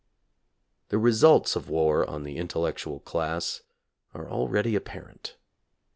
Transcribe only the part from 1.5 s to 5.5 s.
of war on the intellectual class are already apparent.